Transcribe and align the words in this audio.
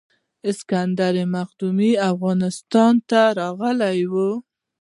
اسکندر 0.49 1.15
مقدوني 1.35 1.91
افغانستان 2.11 2.93
ته 3.09 3.21
راغلی 3.39 4.01
و 4.11 4.13